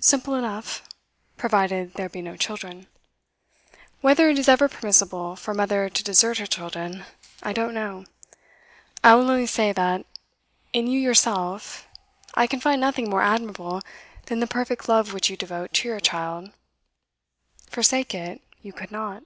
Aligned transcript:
Simple 0.00 0.34
enough 0.34 0.88
provided 1.36 1.92
there 1.92 2.08
be 2.08 2.22
no 2.22 2.38
children. 2.38 2.86
Whether 4.00 4.30
it 4.30 4.38
is 4.38 4.48
ever 4.48 4.66
permissible 4.66 5.36
for 5.36 5.50
a 5.50 5.54
mother 5.54 5.90
to 5.90 6.02
desert 6.02 6.38
her 6.38 6.46
children, 6.46 7.04
I 7.42 7.52
don't 7.52 7.74
know. 7.74 8.06
I 9.04 9.14
will 9.14 9.28
only 9.30 9.44
say 9.46 9.74
that, 9.74 10.06
in 10.72 10.86
you 10.86 10.98
yourself, 10.98 11.86
I 12.34 12.46
can 12.46 12.60
find 12.60 12.80
nothing 12.80 13.10
more 13.10 13.20
admirable 13.20 13.82
than 14.24 14.40
the 14.40 14.46
perfect 14.46 14.88
love 14.88 15.12
which 15.12 15.28
you 15.28 15.36
devote 15.36 15.74
to 15.74 15.88
your 15.88 16.00
child. 16.00 16.50
Forsake 17.68 18.14
it, 18.14 18.40
you 18.62 18.72
could 18.72 18.90
not. 18.90 19.22